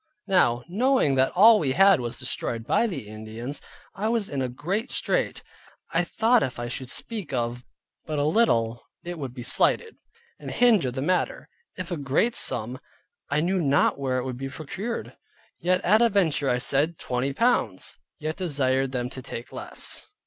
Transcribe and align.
Now 0.25 0.63
knowing 0.67 1.13
that 1.13 1.31
all 1.33 1.59
we 1.59 1.73
had 1.73 1.99
was 1.99 2.17
destroyed 2.17 2.65
by 2.65 2.87
the 2.87 3.07
Indians, 3.07 3.61
I 3.93 4.07
was 4.07 4.31
in 4.31 4.41
a 4.41 4.49
great 4.49 4.89
strait. 4.89 5.43
I 5.93 6.03
thought 6.03 6.41
if 6.41 6.57
I 6.57 6.67
should 6.69 6.89
speak 6.89 7.31
of 7.31 7.63
but 8.07 8.17
a 8.17 8.23
little 8.25 8.81
it 9.03 9.19
would 9.19 9.31
be 9.35 9.43
slighted, 9.43 9.97
and 10.39 10.49
hinder 10.49 10.89
the 10.89 11.03
matter; 11.03 11.49
if 11.77 11.91
of 11.91 11.99
a 11.99 12.03
great 12.03 12.35
sum, 12.35 12.79
I 13.29 13.41
knew 13.41 13.59
not 13.61 13.99
where 13.99 14.17
it 14.17 14.23
would 14.25 14.37
be 14.37 14.49
procured. 14.49 15.15
Yet 15.59 15.81
at 15.81 16.01
a 16.01 16.09
venture 16.09 16.49
I 16.49 16.57
said 16.57 16.97
"Twenty 16.97 17.31
pounds," 17.31 17.99
yet 18.17 18.37
desired 18.37 18.93
them 18.93 19.07
to 19.11 19.21
take 19.21 19.53
less. 19.53 20.07